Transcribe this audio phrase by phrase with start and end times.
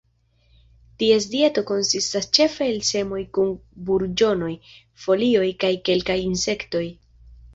[1.01, 3.53] Ties dieto konsistas ĉefe el semoj kun
[3.89, 4.51] burĝonoj,
[5.05, 6.85] folioj kaj kelkaj insektoj.